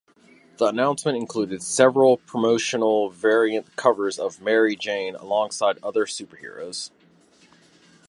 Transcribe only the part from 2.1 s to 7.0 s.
promotional variant covers of Mary Jane alongside other superheroes.